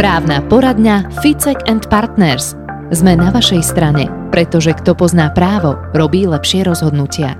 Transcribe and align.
Právna 0.00 0.40
poradňa 0.48 1.20
Ficek 1.20 1.68
and 1.68 1.84
Partners. 1.92 2.56
Sme 2.96 3.12
na 3.12 3.28
vašej 3.28 3.60
strane, 3.60 4.08
pretože 4.32 4.72
kto 4.72 4.96
pozná 4.96 5.28
právo, 5.36 5.76
robí 5.92 6.24
lepšie 6.24 6.64
rozhodnutia. 6.64 7.36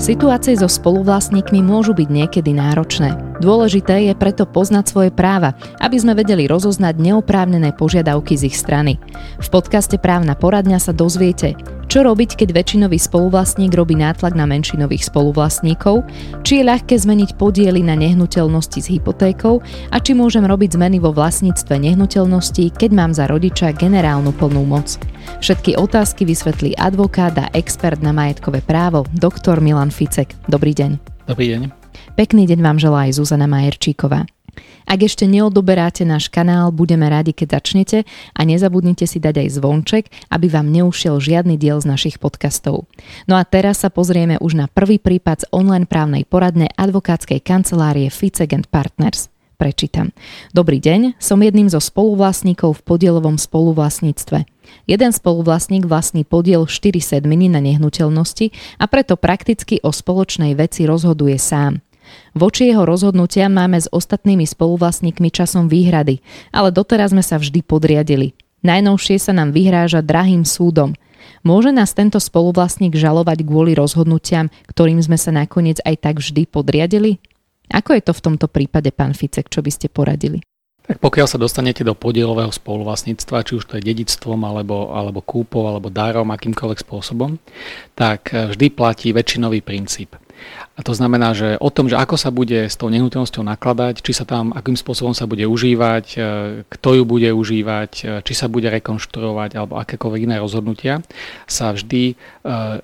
Situácie 0.00 0.56
so 0.56 0.72
spoluvlastníkmi 0.72 1.60
môžu 1.60 1.92
byť 1.92 2.08
niekedy 2.08 2.56
náročné. 2.56 3.16
Dôležité 3.44 4.08
je 4.08 4.16
preto 4.16 4.48
poznať 4.48 4.84
svoje 4.88 5.10
práva, 5.12 5.52
aby 5.80 6.00
sme 6.00 6.16
vedeli 6.16 6.48
rozoznať 6.48 6.96
neoprávnené 6.96 7.76
požiadavky 7.76 8.40
z 8.40 8.48
ich 8.48 8.56
strany. 8.56 8.96
V 9.36 9.48
podcaste 9.52 10.00
Právna 10.00 10.32
poradňa 10.32 10.80
sa 10.80 10.96
dozviete, 10.96 11.60
čo 11.86 12.02
robiť, 12.02 12.38
keď 12.38 12.48
väčšinový 12.52 12.98
spoluvlastník 12.98 13.72
robí 13.72 13.94
nátlak 13.94 14.34
na 14.34 14.44
menšinových 14.44 15.06
spoluvlastníkov, 15.06 16.02
či 16.42 16.60
je 16.60 16.68
ľahké 16.68 16.94
zmeniť 16.98 17.38
podiely 17.38 17.80
na 17.80 17.94
nehnuteľnosti 17.94 18.78
s 18.82 18.90
hypotékou 18.90 19.62
a 19.90 19.96
či 20.02 20.12
môžem 20.12 20.44
robiť 20.44 20.76
zmeny 20.76 20.98
vo 20.98 21.14
vlastníctve 21.14 21.78
nehnuteľností, 21.78 22.74
keď 22.74 22.90
mám 22.92 23.12
za 23.14 23.30
rodiča 23.30 23.72
generálnu 23.72 24.34
plnú 24.34 24.66
moc. 24.66 24.98
Všetky 25.40 25.78
otázky 25.80 26.28
vysvetlí 26.28 26.76
advokát 26.76 27.34
a 27.38 27.50
expert 27.54 28.02
na 28.02 28.10
majetkové 28.10 28.62
právo, 28.62 29.06
doktor 29.14 29.62
Milan 29.62 29.90
Ficek. 29.94 30.34
Dobrý 30.50 30.74
deň. 30.74 30.98
Dobrý 31.26 31.54
deň. 31.54 31.62
Pekný 32.14 32.46
deň 32.46 32.60
vám 32.60 32.78
želá 32.78 33.08
aj 33.08 33.18
Zuzana 33.18 33.48
Majerčíková. 33.48 34.35
Ak 34.86 35.02
ešte 35.02 35.26
neodoberáte 35.26 36.06
náš 36.06 36.30
kanál, 36.30 36.70
budeme 36.70 37.10
radi, 37.10 37.34
keď 37.34 37.58
začnete 37.58 37.98
a 38.32 38.40
nezabudnite 38.46 39.04
si 39.04 39.18
dať 39.18 39.46
aj 39.46 39.48
zvonček, 39.58 40.04
aby 40.30 40.46
vám 40.46 40.70
neušiel 40.70 41.18
žiadny 41.18 41.58
diel 41.58 41.82
z 41.82 41.90
našich 41.90 42.16
podcastov. 42.22 42.86
No 43.26 43.34
a 43.34 43.42
teraz 43.42 43.82
sa 43.82 43.90
pozrieme 43.90 44.38
už 44.38 44.54
na 44.54 44.66
prvý 44.70 45.02
prípad 45.02 45.42
z 45.42 45.46
online 45.50 45.90
právnej 45.90 46.22
poradne 46.22 46.70
advokátskej 46.78 47.42
kancelárie 47.42 48.12
Ficek 48.12 48.54
Partners. 48.70 49.28
Prečítam. 49.56 50.12
Dobrý 50.52 50.76
deň, 50.84 51.16
som 51.16 51.40
jedným 51.40 51.72
zo 51.72 51.80
spoluvlastníkov 51.80 52.76
v 52.76 52.84
podielovom 52.84 53.40
spoluvlastníctve. 53.40 54.44
Jeden 54.84 55.10
spoluvlastník 55.16 55.88
vlastní 55.88 56.28
podiel 56.28 56.68
4 56.68 57.00
sedminy 57.00 57.48
na 57.48 57.64
nehnuteľnosti 57.64 58.52
a 58.76 58.84
preto 58.84 59.16
prakticky 59.16 59.80
o 59.80 59.96
spoločnej 59.96 60.52
veci 60.52 60.84
rozhoduje 60.84 61.40
sám. 61.40 61.80
Voči 62.36 62.68
jeho 62.68 62.84
rozhodnutiam 62.84 63.52
máme 63.52 63.80
s 63.80 63.88
ostatnými 63.88 64.44
spoluvlastníkmi 64.44 65.28
časom 65.32 65.70
výhrady, 65.70 66.20
ale 66.52 66.74
doteraz 66.74 67.16
sme 67.16 67.24
sa 67.24 67.40
vždy 67.40 67.64
podriadili. 67.64 68.36
Najnovšie 68.66 69.16
sa 69.22 69.32
nám 69.36 69.54
vyhráža 69.54 70.02
drahým 70.02 70.42
súdom. 70.42 70.96
Môže 71.46 71.70
nás 71.70 71.94
tento 71.94 72.18
spoluvlastník 72.18 72.94
žalovať 72.98 73.46
kvôli 73.46 73.74
rozhodnutiam, 73.78 74.50
ktorým 74.66 74.98
sme 74.98 75.14
sa 75.14 75.30
nakoniec 75.30 75.78
aj 75.82 75.94
tak 76.02 76.18
vždy 76.18 76.46
podriadili? 76.50 77.22
Ako 77.70 77.98
je 77.98 78.02
to 78.02 78.12
v 78.14 78.24
tomto 78.30 78.46
prípade, 78.46 78.90
pán 78.94 79.14
Ficek, 79.14 79.50
čo 79.50 79.62
by 79.62 79.70
ste 79.70 79.90
poradili? 79.90 80.42
Tak 80.86 81.02
pokiaľ 81.02 81.26
sa 81.26 81.34
dostanete 81.34 81.82
do 81.82 81.98
podielového 81.98 82.54
spoluvlastníctva, 82.54 83.42
či 83.42 83.58
už 83.58 83.66
to 83.66 83.74
je 83.74 83.82
dedictvom, 83.82 84.38
alebo, 84.46 84.94
alebo 84.94 85.18
kúpou, 85.18 85.66
alebo 85.66 85.90
dárom, 85.90 86.30
akýmkoľvek 86.30 86.78
spôsobom, 86.86 87.42
tak 87.98 88.30
vždy 88.30 88.70
platí 88.70 89.10
väčšinový 89.10 89.66
princíp. 89.66 90.14
A 90.76 90.84
to 90.84 90.92
znamená, 90.92 91.32
že 91.32 91.56
o 91.56 91.72
tom, 91.72 91.88
že 91.88 91.96
ako 91.96 92.20
sa 92.20 92.28
bude 92.28 92.68
s 92.68 92.76
tou 92.76 92.92
nehnuteľnosťou 92.92 93.40
nakladať, 93.40 94.04
či 94.04 94.12
sa 94.12 94.28
tam, 94.28 94.52
akým 94.52 94.76
spôsobom 94.76 95.16
sa 95.16 95.24
bude 95.24 95.48
užívať, 95.48 96.04
e, 96.12 96.18
kto 96.68 97.00
ju 97.00 97.02
bude 97.08 97.32
užívať, 97.32 97.90
e, 98.04 98.20
či 98.20 98.32
sa 98.36 98.52
bude 98.52 98.68
rekonštruovať 98.68 99.56
alebo 99.56 99.80
akékoľvek 99.80 100.20
iné 100.28 100.36
rozhodnutia, 100.36 101.00
sa 101.48 101.72
vždy 101.72 102.12
e, 102.12 102.14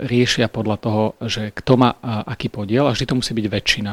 riešia 0.09 0.49
podľa 0.49 0.77
toho, 0.81 1.03
že 1.21 1.53
kto 1.53 1.73
má 1.77 1.91
aký 2.03 2.49
podiel 2.49 2.89
a 2.89 2.97
vždy 2.97 3.13
to 3.13 3.19
musí 3.21 3.37
byť 3.37 3.47
väčšina. 3.53 3.93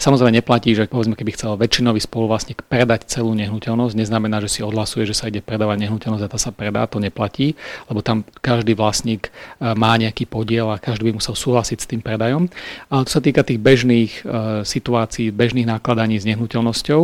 Samozrejme 0.00 0.32
neplatí, 0.32 0.72
že 0.72 0.88
povedzme, 0.88 1.12
keby 1.12 1.36
chcel 1.36 1.60
väčšinový 1.60 2.00
spoluvlastník 2.00 2.64
predať 2.64 3.04
celú 3.04 3.36
nehnuteľnosť, 3.36 3.92
neznamená, 4.00 4.40
že 4.40 4.48
si 4.48 4.60
odhlasuje, 4.64 5.04
že 5.04 5.12
sa 5.12 5.28
ide 5.28 5.44
predávať 5.44 5.84
nehnuteľnosť 5.84 6.24
a 6.24 6.32
tá 6.32 6.38
sa 6.40 6.56
predá, 6.56 6.88
to 6.88 7.04
neplatí, 7.04 7.52
lebo 7.92 8.00
tam 8.00 8.24
každý 8.40 8.72
vlastník 8.72 9.28
má 9.60 9.96
nejaký 10.00 10.24
podiel 10.24 10.72
a 10.72 10.80
každý 10.80 11.12
by 11.12 11.20
musel 11.20 11.36
súhlasiť 11.36 11.78
s 11.80 11.88
tým 11.88 12.00
predajom. 12.00 12.48
Ale 12.88 13.04
to 13.04 13.10
sa 13.10 13.20
týka 13.26 13.42
tých 13.42 13.58
bežných 13.58 14.12
e, 14.12 14.20
situácií, 14.62 15.34
bežných 15.34 15.66
nákladaní 15.66 16.22
s 16.22 16.28
nehnuteľnosťou. 16.30 17.02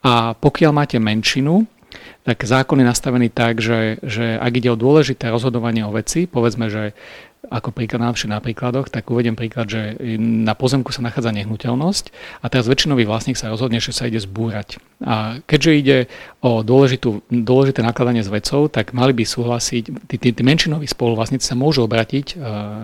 A 0.00 0.32
pokiaľ 0.32 0.72
máte 0.72 0.96
menšinu, 0.96 1.68
tak 2.24 2.44
zákon 2.44 2.80
je 2.80 2.86
nastavený 2.88 3.28
tak, 3.32 3.60
že, 3.60 4.00
že 4.04 4.36
ak 4.36 4.52
ide 4.52 4.68
o 4.72 4.80
dôležité 4.80 5.32
rozhodovanie 5.32 5.80
o 5.84 5.92
veci, 5.92 6.28
povedzme, 6.28 6.68
že 6.68 6.92
ako 7.46 7.70
príklad 7.70 8.02
na 8.02 8.10
na 8.10 8.42
príkladoch, 8.42 8.90
tak 8.90 9.06
uvediem 9.08 9.38
príklad, 9.38 9.70
že 9.70 9.94
na 10.18 10.58
pozemku 10.58 10.90
sa 10.90 11.06
nachádza 11.06 11.30
nehnuteľnosť 11.30 12.04
a 12.42 12.46
teraz 12.50 12.66
väčšinový 12.66 13.06
vlastník 13.06 13.38
sa 13.38 13.48
rozhodne, 13.48 13.78
že 13.78 13.94
sa 13.94 14.10
ide 14.10 14.18
zbúrať. 14.18 14.82
A 14.98 15.38
keďže 15.46 15.70
ide 15.78 15.98
o 16.42 16.66
dôležitú, 16.66 17.22
dôležité 17.30 17.86
nakladanie 17.86 18.26
s 18.26 18.30
vecou, 18.30 18.66
tak 18.66 18.90
mali 18.90 19.14
by 19.14 19.22
súhlasiť, 19.22 20.10
tí, 20.10 20.16
tí, 20.18 20.28
tí 20.34 20.42
menšinoví 20.42 20.90
spoluvlastníci 20.90 21.46
sa 21.46 21.54
môžu 21.54 21.86
obratiť 21.86 22.34
e, 22.34 22.36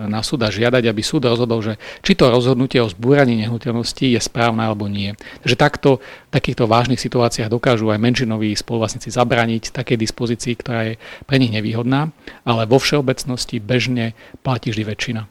na 0.07 0.23
súd 0.23 0.47
a 0.47 0.49
žiadať, 0.49 0.87
aby 0.87 1.01
súd 1.03 1.27
rozhodol, 1.27 1.59
že 1.59 1.75
či 1.99 2.15
to 2.15 2.31
rozhodnutie 2.31 2.79
o 2.79 2.87
zbúraní 2.87 3.35
nehnuteľnosti 3.43 4.07
je 4.07 4.19
správne 4.23 4.63
alebo 4.63 4.87
nie. 4.87 5.11
Takže 5.43 5.55
takto 5.59 5.99
v 5.99 6.31
takýchto 6.31 6.71
vážnych 6.71 6.99
situáciách 7.03 7.51
dokážu 7.51 7.91
aj 7.91 7.99
menšinoví 7.99 8.55
spoluvlastníci 8.55 9.11
zabraniť 9.11 9.75
takej 9.75 9.99
dispozícii, 9.99 10.55
ktorá 10.55 10.81
je 10.87 10.93
pre 11.27 11.35
nich 11.35 11.51
nevýhodná, 11.51 12.15
ale 12.47 12.63
vo 12.63 12.79
všeobecnosti 12.79 13.59
bežne 13.59 14.15
platí 14.45 14.69
vždy 14.69 14.85
väčšina. 14.85 15.21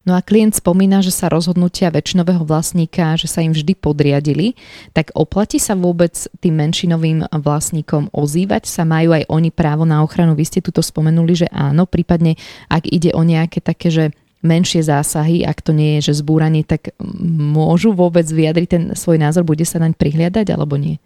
No 0.00 0.16
a 0.16 0.24
klient 0.24 0.56
spomína, 0.56 1.04
že 1.04 1.12
sa 1.12 1.28
rozhodnutia 1.28 1.92
väčšinového 1.92 2.40
vlastníka, 2.48 3.20
že 3.20 3.28
sa 3.28 3.44
im 3.44 3.52
vždy 3.52 3.76
podriadili, 3.76 4.56
tak 4.96 5.12
oplatí 5.12 5.60
sa 5.60 5.76
vôbec 5.76 6.16
tým 6.40 6.56
menšinovým 6.56 7.28
vlastníkom 7.28 8.08
ozývať? 8.08 8.64
Sa 8.64 8.88
majú 8.88 9.12
aj 9.12 9.28
oni 9.28 9.52
právo 9.52 9.84
na 9.84 10.00
ochranu? 10.00 10.32
Vy 10.32 10.48
ste 10.48 10.64
tuto 10.64 10.80
spomenuli, 10.80 11.44
že 11.44 11.52
áno, 11.52 11.84
prípadne 11.84 12.40
ak 12.72 12.88
ide 12.88 13.12
o 13.12 13.20
nejaké 13.20 13.60
také, 13.60 13.92
že 13.92 14.04
menšie 14.40 14.80
zásahy, 14.80 15.44
ak 15.44 15.60
to 15.60 15.76
nie 15.76 16.00
je, 16.00 16.08
že 16.08 16.24
zbúranie, 16.24 16.64
tak 16.64 16.96
môžu 17.28 17.92
vôbec 17.92 18.24
vyjadriť 18.24 18.68
ten 18.72 18.84
svoj 18.96 19.20
názor, 19.20 19.44
bude 19.44 19.68
sa 19.68 19.76
naň 19.76 19.92
prihliadať 19.92 20.48
alebo 20.48 20.80
nie? 20.80 20.96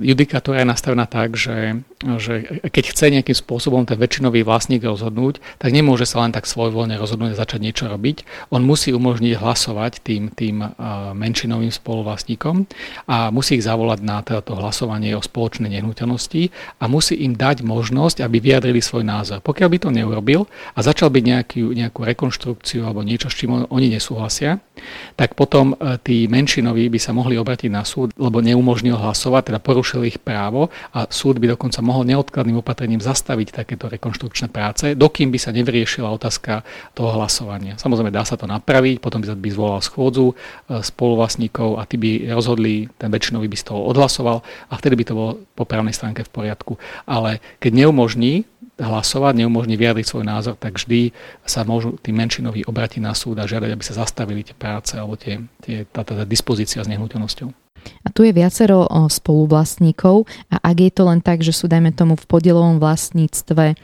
Judikatúra 0.00 0.60
je 0.60 0.68
nastavená 0.68 1.08
tak, 1.08 1.40
že, 1.40 1.80
že 2.20 2.62
keď 2.68 2.84
chce 2.92 3.04
nejakým 3.08 3.32
spôsobom 3.32 3.88
ten 3.88 3.96
väčšinový 3.96 4.44
vlastník 4.44 4.84
rozhodnúť, 4.84 5.40
tak 5.56 5.72
nemôže 5.72 6.04
sa 6.04 6.20
len 6.20 6.36
tak 6.36 6.44
svojvoľne 6.44 7.00
rozhodnúť 7.00 7.32
a 7.32 7.40
začať 7.40 7.60
niečo 7.64 7.88
robiť. 7.88 8.28
On 8.52 8.60
musí 8.60 8.92
umožniť 8.92 9.40
hlasovať 9.40 10.04
tým, 10.04 10.28
tým 10.36 10.60
menšinovým 11.16 11.72
spoluvlastníkom 11.72 12.68
a 13.08 13.32
musí 13.32 13.56
ich 13.56 13.64
zavolať 13.64 14.00
na 14.04 14.20
teda 14.20 14.44
to 14.44 14.52
hlasovanie 14.52 15.16
o 15.16 15.24
spoločnej 15.24 15.80
nehnuteľnosti 15.80 16.52
a 16.78 16.84
musí 16.86 17.16
im 17.24 17.32
dať 17.32 17.64
možnosť, 17.64 18.20
aby 18.20 18.36
vyjadrili 18.36 18.84
svoj 18.84 19.02
názor. 19.02 19.40
Pokiaľ 19.40 19.68
by 19.72 19.78
to 19.80 19.90
neurobil 19.90 20.40
a 20.76 20.78
začal 20.84 21.08
byť 21.08 21.24
nejaký, 21.24 21.60
nejakú 21.72 22.04
rekonštrukciu 22.04 22.84
alebo 22.84 23.00
niečo, 23.00 23.32
s 23.32 23.38
čím 23.40 23.64
oni 23.64 23.88
nesúhlasia, 23.96 24.60
tak 25.16 25.38
potom 25.38 25.72
e, 25.72 25.96
tí 26.02 26.26
menšinoví 26.26 26.88
by 26.88 26.98
sa 26.98 27.14
mohli 27.14 27.38
obratiť 27.38 27.70
na 27.70 27.86
súd, 27.86 28.12
lebo 28.18 28.42
neumožnil 28.42 28.98
hlasovať 28.98 29.21
hlasovať, 29.22 29.54
teda 29.54 29.60
porušil 29.62 30.02
ich 30.02 30.18
právo 30.18 30.74
a 30.90 31.06
súd 31.06 31.38
by 31.38 31.54
dokonca 31.54 31.78
mohol 31.78 32.02
neodkladným 32.10 32.58
opatrením 32.58 32.98
zastaviť 32.98 33.62
takéto 33.62 33.86
rekonštrukčné 33.86 34.50
práce, 34.50 34.98
dokým 34.98 35.30
by 35.30 35.38
sa 35.38 35.54
nevyriešila 35.54 36.10
otázka 36.10 36.66
toho 36.98 37.14
hlasovania. 37.14 37.78
Samozrejme 37.78 38.10
dá 38.10 38.26
sa 38.26 38.34
to 38.34 38.50
napraviť, 38.50 38.98
potom 38.98 39.22
by 39.22 39.38
by 39.38 39.50
zvolal 39.54 39.78
schôdzu 39.78 40.34
e, 40.34 40.82
spoluvlastníkov 40.82 41.78
a 41.78 41.86
tí 41.86 42.02
by 42.02 42.34
rozhodli, 42.34 42.90
ten 42.98 43.14
väčšinový 43.14 43.46
by 43.46 43.54
z 43.54 43.64
toho 43.70 43.86
odhlasoval 43.86 44.42
a 44.42 44.74
vtedy 44.74 44.98
by 44.98 45.04
to 45.06 45.14
bolo 45.14 45.30
po 45.54 45.62
právnej 45.62 45.94
stránke 45.94 46.26
v 46.26 46.34
poriadku. 46.34 46.74
Ale 47.06 47.38
keď 47.62 47.86
neumožní 47.86 48.42
hlasovať, 48.82 49.46
neumožní 49.46 49.78
vyjadriť 49.78 50.06
svoj 50.08 50.26
názor, 50.26 50.54
tak 50.58 50.82
vždy 50.82 51.14
sa 51.46 51.62
môžu 51.62 51.94
tí 52.02 52.10
menšinoví 52.10 52.66
obratiť 52.66 52.98
na 52.98 53.14
súd 53.14 53.38
a 53.38 53.46
žiadať, 53.46 53.70
aby 53.70 53.84
sa 53.86 53.94
zastavili 54.02 54.42
tie 54.42 54.56
práce 54.56 54.98
alebo 54.98 55.14
tie, 55.14 55.38
tie, 55.62 55.86
tá, 55.86 56.02
tá, 56.02 56.18
tá 56.18 56.24
dispozícia 56.26 56.82
s 56.82 56.90
nehnuteľnosťou. 56.90 57.61
A 58.02 58.08
tu 58.10 58.26
je 58.26 58.32
viacero 58.34 58.86
spoluvlastníkov 59.08 60.26
a 60.50 60.56
ak 60.62 60.76
je 60.78 60.90
to 60.92 61.02
len 61.06 61.20
tak, 61.22 61.40
že 61.42 61.54
sú 61.54 61.70
dajme 61.70 61.94
tomu 61.94 62.14
v 62.18 62.28
podielovom 62.28 62.82
vlastníctve 62.82 63.74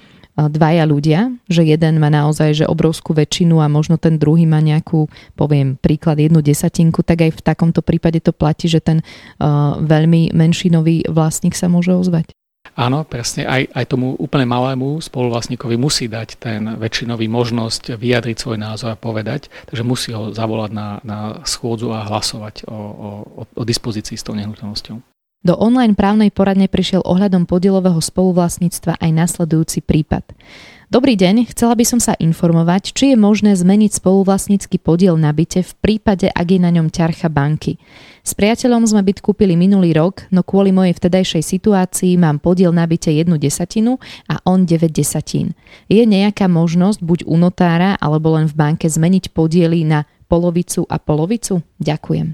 dvaja 0.47 0.87
ľudia, 0.87 1.35
že 1.51 1.67
jeden 1.67 1.99
má 1.99 2.07
naozaj 2.07 2.63
že 2.63 2.71
obrovskú 2.71 3.11
väčšinu 3.11 3.59
a 3.59 3.67
možno 3.67 3.99
ten 3.99 4.15
druhý 4.15 4.47
má 4.47 4.63
nejakú, 4.63 5.11
poviem 5.35 5.75
príklad, 5.75 6.23
jednu 6.23 6.39
desatinku, 6.39 7.03
tak 7.03 7.27
aj 7.27 7.35
v 7.35 7.43
takomto 7.43 7.83
prípade 7.83 8.23
to 8.23 8.31
platí, 8.31 8.71
že 8.71 8.79
ten 8.79 9.03
uh, 9.03 9.75
veľmi 9.83 10.31
menšinový 10.31 11.11
vlastník 11.11 11.59
sa 11.59 11.67
môže 11.67 11.91
ozvať. 11.91 12.38
Áno, 12.79 13.03
presne. 13.03 13.43
Aj, 13.43 13.67
aj 13.75 13.91
tomu 13.91 14.15
úplne 14.15 14.47
malému 14.47 15.03
spoluvlastníkovi 15.03 15.75
musí 15.75 16.07
dať 16.07 16.39
ten 16.39 16.63
väčšinový 16.79 17.27
možnosť 17.27 17.99
vyjadriť 17.99 18.37
svoj 18.39 18.55
názor 18.55 18.95
a 18.95 19.01
povedať, 19.01 19.51
takže 19.67 19.83
musí 19.83 20.15
ho 20.15 20.31
zavolať 20.31 20.71
na, 20.71 20.89
na 21.03 21.19
schôdzu 21.43 21.91
a 21.91 22.07
hlasovať 22.07 22.71
o, 22.71 22.79
o, 22.79 23.09
o 23.43 23.63
dispozícii 23.67 24.15
s 24.15 24.23
tou 24.23 24.39
nehnuteľnosťou. 24.39 24.95
Do 25.43 25.55
online 25.59 25.99
právnej 25.99 26.31
poradne 26.31 26.71
prišiel 26.71 27.03
ohľadom 27.03 27.51
podielového 27.51 27.99
spoluvlastníctva 27.99 29.03
aj 29.03 29.11
nasledujúci 29.11 29.83
prípad. 29.83 30.23
Dobrý 30.89 31.21
deň, 31.21 31.53
chcela 31.53 31.77
by 31.77 31.85
som 31.85 32.01
sa 32.01 32.17
informovať, 32.17 32.97
či 32.97 33.13
je 33.13 33.17
možné 33.21 33.53
zmeniť 33.53 34.01
spoluvlastnícky 34.01 34.81
podiel 34.81 35.21
na 35.21 35.37
byte 35.37 35.61
v 35.61 35.73
prípade, 35.85 36.33
ak 36.33 36.49
je 36.49 36.57
na 36.57 36.73
ňom 36.73 36.89
ťarcha 36.89 37.29
banky. 37.29 37.77
S 38.25 38.33
priateľom 38.33 38.89
sme 38.89 39.05
byt 39.05 39.21
kúpili 39.21 39.53
minulý 39.53 39.93
rok, 39.93 40.25
no 40.33 40.41
kvôli 40.41 40.73
mojej 40.73 40.97
vtedajšej 40.97 41.45
situácii 41.45 42.17
mám 42.17 42.41
podiel 42.41 42.73
na 42.73 42.89
byte 42.89 43.13
jednu 43.13 43.37
desatinu 43.37 44.01
a 44.33 44.41
on 44.49 44.65
9 44.65 44.89
desatín. 44.89 45.53
Je 45.93 46.01
nejaká 46.09 46.49
možnosť 46.49 47.05
buď 47.05 47.19
u 47.29 47.37
notára 47.37 48.01
alebo 48.01 48.41
len 48.41 48.49
v 48.49 48.57
banke 48.57 48.89
zmeniť 48.89 49.37
podiely 49.37 49.85
na 49.85 50.09
polovicu 50.25 50.89
a 50.89 50.97
polovicu? 50.97 51.61
Ďakujem. 51.85 52.33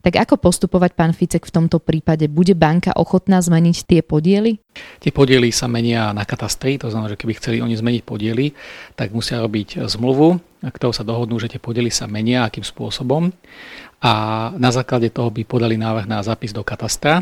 Tak 0.00 0.14
ako 0.16 0.40
postupovať, 0.40 0.96
pán 0.96 1.12
Ficek, 1.12 1.44
v 1.44 1.52
tomto 1.52 1.76
prípade? 1.76 2.24
Bude 2.30 2.56
banka 2.56 2.94
ochotná 2.96 3.42
zmeniť 3.42 3.84
tie 3.84 4.00
podiely? 4.00 4.56
Tie 5.02 5.10
podiely 5.10 5.50
sa 5.50 5.66
menia 5.66 6.14
na 6.14 6.22
katastri, 6.22 6.78
to 6.78 6.88
znamená, 6.88 7.12
že 7.12 7.20
keby 7.20 7.36
chceli 7.36 7.58
oni 7.58 7.74
zmeniť 7.74 8.02
podiely, 8.06 8.54
tak 8.94 9.10
musia 9.10 9.42
robiť 9.42 9.82
zmluvu, 9.82 10.38
ktorou 10.62 10.94
sa 10.94 11.02
dohodnú, 11.02 11.40
že 11.42 11.50
tie 11.50 11.60
podiely 11.60 11.90
sa 11.90 12.06
menia, 12.06 12.46
akým 12.46 12.62
spôsobom 12.62 13.34
a 14.00 14.12
na 14.56 14.72
základe 14.72 15.12
toho 15.12 15.28
by 15.28 15.44
podali 15.44 15.76
návrh 15.76 16.08
na 16.08 16.24
zápis 16.24 16.56
do 16.56 16.64
katastra. 16.64 17.20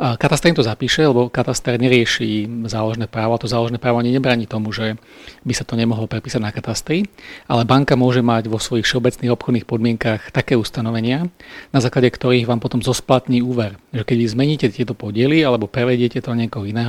Kataster 0.00 0.50
im 0.50 0.56
to 0.56 0.64
zapíše, 0.64 1.06
lebo 1.06 1.28
kataster 1.28 1.76
nerieši 1.76 2.48
záložné 2.66 3.06
právo 3.06 3.36
a 3.36 3.42
to 3.42 3.46
záložné 3.46 3.76
právo 3.76 4.00
ani 4.00 4.16
nebráni 4.16 4.48
tomu, 4.48 4.72
že 4.72 4.96
by 5.44 5.52
sa 5.52 5.62
to 5.62 5.76
nemohlo 5.76 6.08
prepísať 6.08 6.40
na 6.40 6.50
katastri, 6.50 7.04
ale 7.44 7.68
banka 7.68 7.94
môže 8.00 8.24
mať 8.24 8.48
vo 8.48 8.56
svojich 8.56 8.88
všeobecných 8.88 9.28
obchodných 9.28 9.68
podmienkach 9.68 10.32
také 10.32 10.56
ustanovenia, 10.56 11.28
na 11.70 11.78
základe 11.84 12.08
ktorých 12.10 12.48
vám 12.48 12.64
potom 12.64 12.80
zosplatní 12.80 13.44
úver. 13.44 13.76
Že 13.92 14.02
keď 14.08 14.16
zmeníte 14.32 14.66
tieto 14.72 14.96
podiely 14.96 15.44
alebo 15.44 15.68
prevediete 15.68 16.24
to 16.24 16.32
niekoho 16.32 16.64
iného, 16.64 16.79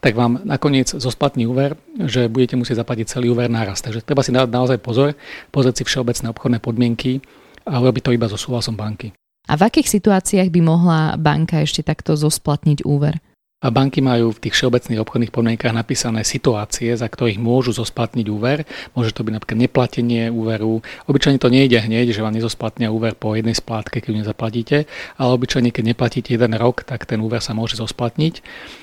tak 0.00 0.12
vám 0.12 0.42
nakoniec 0.44 0.90
zosplatní 0.92 1.46
úver, 1.48 1.78
že 1.96 2.28
budete 2.28 2.58
musieť 2.58 2.82
zaplatiť 2.82 3.06
celý 3.08 3.32
úver 3.32 3.48
naraz. 3.48 3.80
Takže 3.80 4.04
treba 4.04 4.24
si 4.24 4.34
dať 4.34 4.50
naozaj 4.50 4.78
pozor, 4.82 5.14
pozrieť 5.54 5.82
si 5.82 5.84
všeobecné 5.88 6.26
obchodné 6.32 6.58
podmienky 6.58 7.22
a 7.66 7.78
urobiť 7.78 8.02
to 8.02 8.14
iba 8.14 8.26
so 8.28 8.38
súhlasom 8.38 8.74
banky. 8.74 9.14
A 9.50 9.58
v 9.58 9.66
akých 9.66 9.90
situáciách 9.90 10.48
by 10.54 10.60
mohla 10.62 11.00
banka 11.18 11.58
ešte 11.62 11.82
takto 11.82 12.14
zosplatniť 12.14 12.86
úver? 12.86 13.18
A 13.62 13.70
banky 13.70 14.02
majú 14.02 14.34
v 14.34 14.42
tých 14.42 14.58
všeobecných 14.58 15.00
obchodných 15.00 15.30
podmienkach 15.30 15.70
napísané 15.70 16.26
situácie, 16.26 16.90
za 16.98 17.06
ktorých 17.06 17.38
môžu 17.38 17.70
zosplatniť 17.70 18.26
úver. 18.26 18.66
Môže 18.98 19.14
to 19.14 19.22
byť 19.22 19.32
napríklad 19.38 19.58
neplatenie 19.62 20.34
úveru. 20.34 20.82
Obyčajne 21.06 21.38
to 21.38 21.48
nejde 21.48 21.78
hneď, 21.78 22.10
že 22.10 22.26
vám 22.26 22.34
nezosplatnia 22.34 22.90
úver 22.90 23.14
po 23.14 23.38
jednej 23.38 23.54
splátke, 23.54 24.02
keď 24.02 24.10
ju 24.10 24.16
nezaplatíte, 24.26 24.76
ale 25.16 25.30
obyčajne, 25.38 25.70
keď 25.70 25.84
neplatíte 25.94 26.34
jeden 26.34 26.58
rok, 26.58 26.82
tak 26.82 27.06
ten 27.06 27.22
úver 27.22 27.38
sa 27.38 27.54
môže 27.54 27.78
zosplatniť. 27.78 28.34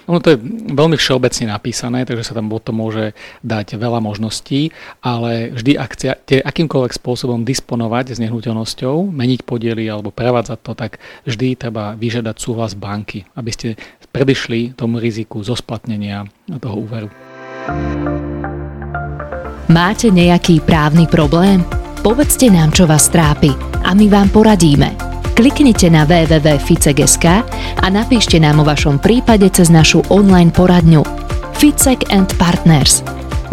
Ono 0.07 0.23
to 0.23 0.33
je 0.33 0.37
veľmi 0.73 0.95
všeobecne 0.95 1.51
napísané, 1.51 2.07
takže 2.07 2.31
sa 2.31 2.33
tam 2.33 2.47
potom 2.47 2.79
môže 2.79 3.11
dať 3.43 3.75
veľa 3.75 3.99
možností, 3.99 4.71
ale 5.03 5.51
vždy 5.51 5.75
ak 5.75 5.89
chcete 5.99 6.35
akýmkoľvek 6.39 6.93
spôsobom 6.95 7.43
disponovať 7.43 8.15
s 8.15 8.21
nehnuteľnosťou, 8.23 9.11
meniť 9.11 9.43
podiely 9.43 9.85
alebo 9.91 10.15
prevádzať 10.15 10.59
to, 10.63 10.71
tak 10.73 11.03
vždy 11.27 11.59
treba 11.59 11.99
vyžiadať 11.99 12.35
súhlas 12.39 12.73
banky, 12.79 13.27
aby 13.35 13.51
ste 13.51 13.67
predišli 14.19 14.75
tomu 14.75 14.99
riziku 14.99 15.39
zosplatnenia 15.39 16.27
toho 16.59 16.83
úveru. 16.83 17.07
Máte 19.71 20.11
nejaký 20.11 20.59
právny 20.59 21.07
problém? 21.07 21.63
Povedzte 22.03 22.51
nám, 22.51 22.75
čo 22.75 22.83
vás 22.83 23.07
trápi 23.07 23.55
a 23.87 23.95
my 23.95 24.11
vám 24.11 24.27
poradíme. 24.27 24.91
Kliknite 25.39 25.87
na 25.87 26.03
www.ficek.sk 26.03 27.25
a 27.79 27.85
napíšte 27.87 28.43
nám 28.43 28.59
o 28.59 28.67
vašom 28.67 28.99
prípade 28.99 29.47
cez 29.55 29.71
našu 29.71 30.03
online 30.11 30.51
poradňu 30.51 30.99
Ficek 31.55 32.11
and 32.11 32.27
Partners. 32.35 32.99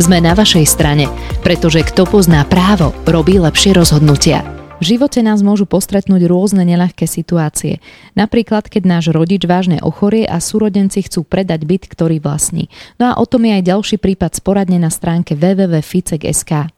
Sme 0.03 0.19
na 0.19 0.35
vašej 0.35 0.67
strane, 0.67 1.07
pretože 1.47 1.87
kto 1.87 2.11
pozná 2.11 2.43
právo, 2.43 2.91
robí 3.07 3.39
lepšie 3.39 3.71
rozhodnutia. 3.71 4.56
V 4.77 4.85
živote 4.85 5.25
nás 5.25 5.41
môžu 5.41 5.65
postretnúť 5.65 6.29
rôzne 6.29 6.61
neľahké 6.69 7.09
situácie. 7.09 7.81
Napríklad, 8.13 8.69
keď 8.69 8.85
náš 8.85 9.05
rodič 9.09 9.49
vážne 9.49 9.81
ochorie 9.81 10.29
a 10.29 10.37
súrodenci 10.37 11.01
chcú 11.09 11.25
predať 11.25 11.65
byt, 11.65 11.89
ktorý 11.89 12.21
vlastní. 12.21 12.69
No 13.01 13.09
a 13.09 13.17
o 13.17 13.25
tom 13.25 13.49
je 13.49 13.57
aj 13.57 13.73
ďalší 13.73 13.97
prípad 13.97 14.37
sporadne 14.37 14.77
na 14.77 14.93
stránke 14.93 15.33
www.ficek.sk. 15.33 16.76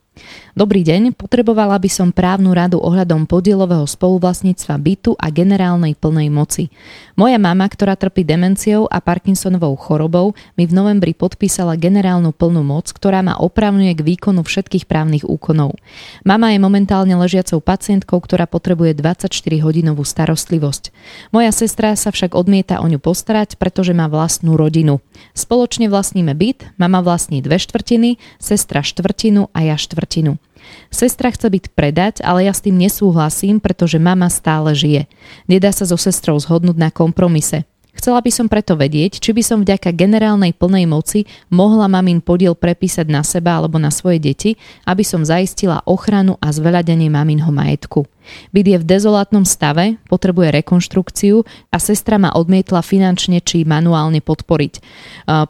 Dobrý 0.57 0.83
deň, 0.83 1.15
potrebovala 1.15 1.79
by 1.79 1.87
som 1.87 2.11
právnu 2.11 2.51
radu 2.51 2.83
ohľadom 2.83 3.23
podielového 3.23 3.87
spoluvlastníctva 3.87 4.75
bytu 4.75 5.15
a 5.15 5.31
generálnej 5.31 5.95
plnej 5.95 6.27
moci. 6.27 6.67
Moja 7.15 7.39
mama, 7.39 7.63
ktorá 7.67 7.95
trpí 7.95 8.27
demenciou 8.27 8.83
a 8.87 8.99
Parkinsonovou 8.99 9.75
chorobou, 9.79 10.35
mi 10.59 10.67
v 10.67 10.75
novembri 10.75 11.15
podpísala 11.15 11.79
generálnu 11.79 12.35
plnú 12.35 12.59
moc, 12.63 12.91
ktorá 12.91 13.23
ma 13.23 13.39
opravňuje 13.39 13.93
k 13.95 14.05
výkonu 14.15 14.43
všetkých 14.43 14.83
právnych 14.83 15.23
úkonov. 15.23 15.79
Mama 16.27 16.51
je 16.51 16.59
momentálne 16.59 17.15
ležiacou 17.15 17.63
pacientkou, 17.63 18.19
ktorá 18.19 18.43
potrebuje 18.43 18.99
24-hodinovú 18.99 20.03
starostlivosť. 20.03 20.91
Moja 21.31 21.51
sestra 21.55 21.95
sa 21.95 22.11
však 22.11 22.35
odmieta 22.35 22.83
o 22.83 22.87
ňu 22.87 22.99
postarať, 22.99 23.55
pretože 23.55 23.95
má 23.95 24.11
vlastnú 24.11 24.59
rodinu. 24.59 24.99
Spoločne 25.31 25.87
vlastníme 25.87 26.35
byt, 26.35 26.75
mama 26.75 26.99
vlastní 26.99 27.39
dve 27.39 27.59
štvrtiny, 27.59 28.19
sestra 28.39 28.83
štvrtinu 28.83 29.51
a 29.55 29.59
ja 29.63 29.75
štvrtinu. 30.09 30.41
Sestra 30.89 31.29
chce 31.29 31.47
byť 31.53 31.65
predať, 31.77 32.15
ale 32.25 32.49
ja 32.49 32.53
s 32.53 32.65
tým 32.65 32.81
nesúhlasím, 32.81 33.61
pretože 33.61 34.01
mama 34.01 34.27
stále 34.33 34.73
žije. 34.73 35.05
Nedá 35.45 35.69
sa 35.69 35.85
so 35.85 35.95
sestrou 36.01 36.41
zhodnúť 36.41 36.77
na 36.81 36.89
kompromise. 36.89 37.69
Chcela 37.93 38.23
by 38.23 38.31
som 38.31 38.47
preto 38.47 38.79
vedieť, 38.79 39.19
či 39.19 39.35
by 39.35 39.43
som 39.43 39.59
vďaka 39.59 39.91
generálnej 39.91 40.55
plnej 40.55 40.87
moci 40.87 41.27
mohla 41.51 41.91
mamin 41.91 42.23
podiel 42.23 42.55
prepísať 42.55 43.11
na 43.11 43.27
seba 43.27 43.59
alebo 43.59 43.75
na 43.75 43.91
svoje 43.91 44.23
deti, 44.23 44.55
aby 44.87 45.03
som 45.03 45.27
zaistila 45.27 45.83
ochranu 45.83 46.39
a 46.39 46.47
zveľadenie 46.47 47.11
maminho 47.11 47.51
majetku. 47.51 48.07
Byt 48.55 48.67
je 48.71 48.77
v 48.79 48.87
dezolátnom 48.87 49.43
stave, 49.43 49.99
potrebuje 50.07 50.63
rekonštrukciu 50.63 51.43
a 51.75 51.77
sestra 51.81 52.15
ma 52.15 52.31
odmietla 52.31 52.79
finančne 52.79 53.43
či 53.43 53.67
manuálne 53.67 54.23
podporiť. 54.23 54.73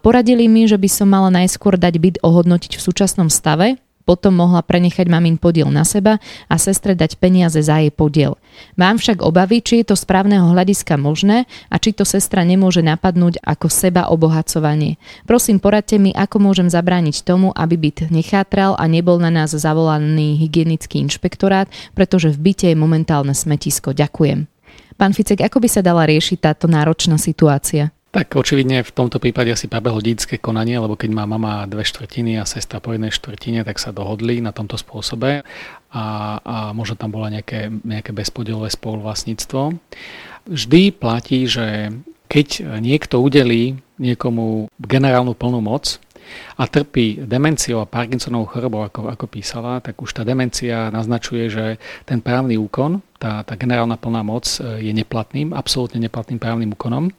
Poradili 0.02 0.50
mi, 0.50 0.66
že 0.66 0.80
by 0.80 0.88
som 0.90 1.06
mala 1.06 1.30
najskôr 1.30 1.78
dať 1.78 1.94
byt 2.02 2.16
ohodnotiť 2.18 2.80
v 2.80 2.82
súčasnom 2.82 3.30
stave, 3.30 3.78
potom 4.10 4.34
mohla 4.34 4.58
prenechať 4.66 5.06
mamin 5.06 5.38
podiel 5.38 5.70
na 5.70 5.86
seba 5.86 6.18
a 6.50 6.58
sestre 6.58 6.98
dať 6.98 7.14
peniaze 7.22 7.62
za 7.62 7.78
jej 7.78 7.94
podiel. 7.94 8.34
Mám 8.74 8.98
však 8.98 9.22
obavy, 9.22 9.62
či 9.62 9.86
je 9.86 9.94
to 9.94 9.94
správneho 9.94 10.50
hľadiska 10.50 10.98
možné 10.98 11.46
a 11.70 11.78
či 11.78 11.94
to 11.94 12.02
sestra 12.02 12.42
nemôže 12.42 12.82
napadnúť 12.82 13.38
ako 13.46 13.70
seba 13.70 14.10
obohacovanie. 14.10 14.98
Prosím, 15.30 15.62
poradte 15.62 15.94
mi, 16.02 16.10
ako 16.10 16.42
môžem 16.42 16.66
zabrániť 16.66 17.22
tomu, 17.22 17.54
aby 17.54 17.78
byt 17.78 18.10
nechátral 18.10 18.74
a 18.74 18.90
nebol 18.90 19.22
na 19.22 19.30
nás 19.30 19.54
zavolaný 19.54 20.34
hygienický 20.42 20.98
inšpektorát, 21.06 21.70
pretože 21.94 22.34
v 22.34 22.50
byte 22.50 22.66
je 22.66 22.74
momentálne 22.74 23.30
smetisko. 23.30 23.94
Ďakujem. 23.94 24.50
Pán 24.98 25.14
Ficek, 25.14 25.46
ako 25.46 25.62
by 25.62 25.68
sa 25.70 25.86
dala 25.86 26.02
riešiť 26.10 26.50
táto 26.50 26.66
náročná 26.66 27.14
situácia? 27.14 27.94
Tak 28.10 28.34
očividne 28.34 28.82
v 28.82 28.90
tomto 28.90 29.22
prípade 29.22 29.54
asi 29.54 29.70
prebehlo 29.70 30.02
dedické 30.02 30.34
konanie, 30.34 30.82
lebo 30.82 30.98
keď 30.98 31.10
má 31.14 31.30
mama 31.30 31.62
dve 31.70 31.86
štvrtiny 31.86 32.42
a 32.42 32.44
sestra 32.48 32.82
po 32.82 32.90
jednej 32.90 33.14
štvrtine, 33.14 33.62
tak 33.62 33.78
sa 33.78 33.94
dohodli 33.94 34.42
na 34.42 34.50
tomto 34.50 34.74
spôsobe 34.74 35.46
a, 35.94 36.04
a 36.42 36.56
možno 36.74 36.98
tam 36.98 37.14
bola 37.14 37.30
nejaké, 37.30 37.70
nejaké 37.70 38.10
bezpodielové 38.10 38.74
spoluvlastníctvo. 38.74 39.78
Vždy 40.50 40.82
platí, 40.90 41.46
že 41.46 41.94
keď 42.26 42.82
niekto 42.82 43.22
udelí 43.22 43.78
niekomu 44.02 44.66
generálnu 44.82 45.38
plnú 45.38 45.62
moc, 45.62 46.02
a 46.58 46.66
trpí 46.66 47.26
demenciou 47.26 47.82
a 47.82 47.90
Parkinsonovou 47.90 48.46
chorobou, 48.46 48.82
ako, 48.86 49.10
ako 49.10 49.26
písala, 49.26 49.82
tak 49.82 49.98
už 49.98 50.14
tá 50.14 50.22
demencia 50.22 50.92
naznačuje, 50.94 51.50
že 51.50 51.64
ten 52.06 52.22
právny 52.22 52.54
úkon 52.54 53.02
tá, 53.20 53.44
tá 53.44 53.52
generálna 53.52 54.00
plná 54.00 54.24
moc 54.24 54.48
e, 54.56 54.80
je 54.80 54.92
neplatným, 54.96 55.52
absolútne 55.52 56.00
neplatným 56.00 56.40
právnym 56.40 56.72
úkonom. 56.72 57.12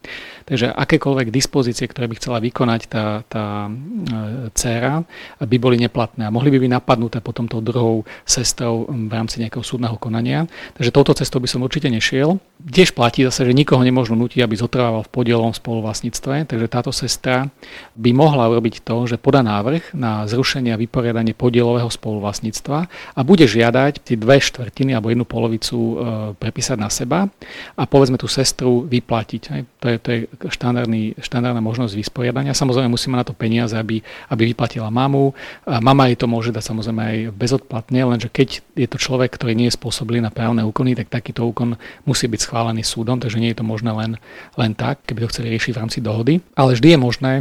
Takže 0.49 0.73
akékoľvek 0.73 1.29
dispozície, 1.29 1.85
ktoré 1.85 2.09
by 2.09 2.17
chcela 2.17 2.41
vykonať 2.41 2.81
tá, 2.89 3.21
tá 3.29 3.69
e, 3.69 4.49
dcéra, 4.57 5.05
by 5.37 5.57
boli 5.61 5.77
neplatné 5.77 6.25
a 6.25 6.33
mohli 6.33 6.49
by 6.49 6.57
byť 6.57 6.71
napadnuté 6.73 7.17
potom 7.21 7.45
tou 7.45 7.61
druhou 7.61 8.01
sestrou 8.25 8.89
v 8.89 9.13
rámci 9.13 9.37
nejakého 9.45 9.61
súdneho 9.61 9.93
konania. 10.01 10.49
Takže 10.73 10.89
touto 10.89 11.13
cestou 11.13 11.37
by 11.37 11.45
som 11.45 11.61
určite 11.61 11.85
nešiel. 11.93 12.41
Tiež 12.57 12.97
platí 12.97 13.21
zase, 13.21 13.45
že 13.45 13.53
nikoho 13.53 13.85
nemôžu 13.85 14.17
nutiť, 14.17 14.41
aby 14.41 14.57
zotrvával 14.57 15.05
v 15.05 15.13
podielovom 15.13 15.53
spoluvlastníctve, 15.53 16.49
takže 16.49 16.65
táto 16.65 16.89
sestra 16.89 17.45
by 17.93 18.09
mohla 18.09 18.49
urobiť 18.49 18.81
to, 18.81 19.05
že 19.05 19.21
podá 19.21 19.45
návrh 19.45 19.93
na 19.93 20.25
zrušenie 20.25 20.73
a 20.73 20.81
vyporiadanie 20.81 21.37
podielového 21.37 21.93
spoluvlastníctva 21.93 22.89
a 22.89 23.19
bude 23.21 23.45
žiadať 23.45 24.01
tie 24.01 24.17
dve 24.17 24.41
štvrtiny 24.41 24.97
alebo 24.97 25.13
jednu 25.13 25.25
polovicu 25.29 25.90
prepísať 26.37 26.77
na 26.77 26.89
seba 26.91 27.27
a 27.75 27.83
povedzme 27.89 28.19
tú 28.19 28.29
sestru 28.29 28.85
vyplatiť. 28.85 29.41
To 29.81 29.85
je, 29.89 29.97
to 29.97 30.07
je 30.11 30.19
štandardný, 30.47 31.17
štandardná 31.19 31.59
možnosť 31.59 31.93
vysporiadania. 31.97 32.55
Samozrejme 32.55 32.91
musíme 32.91 33.17
na 33.17 33.25
to 33.25 33.33
peniaze, 33.33 33.73
aby, 33.73 34.03
aby 34.29 34.43
vyplatila 34.53 34.93
mamu. 34.93 35.33
A 35.65 35.81
mama 35.81 36.07
jej 36.07 36.17
to 36.19 36.29
môže 36.29 36.53
dať 36.53 36.63
samozrejme 36.71 37.01
aj 37.01 37.17
bezodplatne, 37.35 38.01
lenže 38.05 38.29
keď 38.29 38.61
je 38.77 38.87
to 38.87 38.97
človek, 39.01 39.33
ktorý 39.33 39.57
nie 39.57 39.67
je 39.67 39.77
spôsobilý 39.77 40.21
na 40.21 40.29
právne 40.29 40.61
úkony, 40.61 40.95
tak 40.95 41.09
takýto 41.09 41.43
úkon 41.43 41.75
musí 42.05 42.29
byť 42.29 42.39
schválený 42.45 42.85
súdom, 42.85 43.19
takže 43.19 43.41
nie 43.41 43.51
je 43.51 43.59
to 43.59 43.65
možné 43.67 43.91
len, 43.91 44.11
len 44.55 44.71
tak, 44.77 45.03
keby 45.09 45.25
to 45.25 45.31
chceli 45.33 45.51
riešiť 45.51 45.71
v 45.73 45.81
rámci 45.81 45.99
dohody. 45.99 46.39
Ale 46.55 46.77
vždy 46.77 46.95
je 46.95 46.99
možné, 46.99 47.33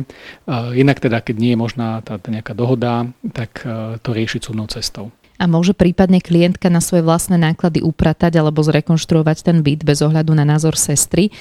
inak 0.75 0.99
teda, 0.99 1.21
keď 1.21 1.37
nie 1.38 1.52
je 1.54 1.59
možná 1.61 2.00
tá, 2.00 2.16
tá 2.16 2.28
nejaká 2.33 2.57
dohoda, 2.57 3.07
tak 3.37 3.62
to 4.00 4.11
riešiť 4.11 4.40
súdnou 4.50 4.66
cestou 4.66 5.12
a 5.40 5.49
môže 5.49 5.73
prípadne 5.73 6.20
klientka 6.20 6.68
na 6.68 6.85
svoje 6.85 7.00
vlastné 7.00 7.40
náklady 7.40 7.80
upratať 7.80 8.37
alebo 8.37 8.61
zrekonštruovať 8.61 9.49
ten 9.49 9.64
byt 9.64 9.88
bez 9.88 10.04
ohľadu 10.04 10.37
na 10.37 10.44
názor 10.44 10.76
sestry, 10.76 11.32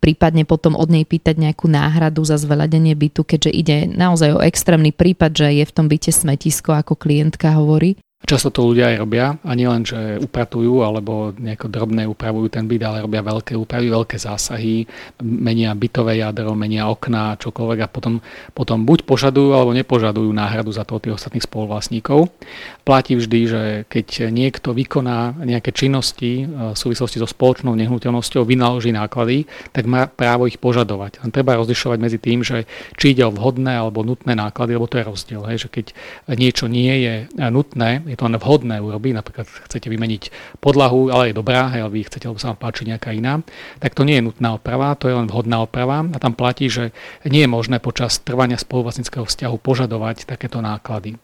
prípadne 0.00 0.48
potom 0.48 0.72
od 0.72 0.88
nej 0.88 1.04
pýtať 1.04 1.36
nejakú 1.36 1.68
náhradu 1.68 2.24
za 2.24 2.40
zveľadenie 2.40 2.96
bytu, 2.96 3.28
keďže 3.28 3.50
ide 3.52 3.76
naozaj 3.92 4.34
o 4.34 4.40
extrémny 4.40 4.90
prípad, 4.90 5.36
že 5.36 5.48
je 5.60 5.64
v 5.68 5.74
tom 5.76 5.86
byte 5.92 6.08
smetisko, 6.08 6.72
ako 6.72 6.96
klientka 6.96 7.52
hovorí. 7.54 8.00
Často 8.22 8.54
to 8.54 8.70
ľudia 8.70 8.94
aj 8.94 8.96
robia 9.02 9.34
a 9.42 9.50
nie 9.58 9.66
len, 9.66 9.82
že 9.82 9.98
upratujú 10.22 10.86
alebo 10.86 11.34
nejako 11.34 11.66
drobné 11.66 12.06
upravujú 12.06 12.54
ten 12.54 12.70
byt, 12.70 12.82
ale 12.86 13.02
robia 13.02 13.18
veľké 13.18 13.58
úpravy, 13.58 13.90
veľké 13.90 14.14
zásahy, 14.14 14.86
menia 15.18 15.74
bytové 15.74 16.22
jadro, 16.22 16.54
menia 16.54 16.86
okná, 16.86 17.34
čokoľvek 17.42 17.78
a 17.82 17.90
potom, 17.90 18.22
potom 18.54 18.86
buď 18.86 19.10
požadujú 19.10 19.50
alebo 19.58 19.74
nepožadujú 19.74 20.30
náhradu 20.30 20.70
za 20.70 20.86
to 20.86 20.96
od 20.96 21.02
tých 21.02 21.18
ostatných 21.18 21.42
spoluvlastníkov. 21.42 22.30
Platí 22.86 23.18
vždy, 23.18 23.40
že 23.50 23.62
keď 23.90 24.30
niekto 24.30 24.70
vykoná 24.70 25.42
nejaké 25.42 25.74
činnosti 25.74 26.46
e, 26.46 26.74
v 26.74 26.78
súvislosti 26.78 27.18
so 27.18 27.26
spoločnou 27.26 27.74
nehnuteľnosťou, 27.74 28.46
vynaloží 28.46 28.94
náklady, 28.94 29.50
tak 29.74 29.90
má 29.90 30.06
právo 30.06 30.46
ich 30.46 30.62
požadovať. 30.62 31.26
Len 31.26 31.34
treba 31.34 31.58
rozlišovať 31.58 31.98
medzi 31.98 32.18
tým, 32.22 32.46
že 32.46 32.70
či 32.94 33.18
ide 33.18 33.26
o 33.26 33.34
vhodné 33.34 33.82
alebo 33.82 34.06
nutné 34.06 34.38
náklady, 34.38 34.78
lebo 34.78 34.86
to 34.86 35.02
je 35.02 35.08
rozdiel. 35.10 35.42
Hej, 35.50 35.66
že 35.66 35.68
keď 35.74 35.86
niečo 36.38 36.70
nie 36.70 36.94
je 37.02 37.14
nutné, 37.50 38.11
je 38.12 38.16
to 38.20 38.28
len 38.28 38.36
vhodné 38.36 38.76
urobiť, 38.84 39.12
napríklad 39.16 39.48
chcete 39.48 39.88
vymeniť 39.88 40.22
podlahu, 40.60 41.08
ale 41.08 41.32
je 41.32 41.38
dobrá, 41.40 41.72
hej, 41.72 41.88
ale 41.88 41.96
vy 41.96 42.04
chcete, 42.04 42.28
lebo 42.28 42.36
sa 42.36 42.52
vám 42.52 42.60
páči 42.60 42.84
nejaká 42.84 43.16
iná, 43.16 43.40
tak 43.80 43.96
to 43.96 44.04
nie 44.04 44.20
je 44.20 44.26
nutná 44.28 44.60
oprava, 44.60 44.92
to 45.00 45.08
je 45.08 45.16
len 45.16 45.32
vhodná 45.32 45.64
oprava. 45.64 46.04
A 46.04 46.18
tam 46.20 46.36
platí, 46.36 46.68
že 46.68 46.92
nie 47.24 47.48
je 47.48 47.50
možné 47.50 47.80
počas 47.80 48.20
trvania 48.20 48.60
spoluvlastnického 48.60 49.24
vzťahu 49.24 49.56
požadovať 49.56 50.28
takéto 50.28 50.60
náklady 50.60 51.16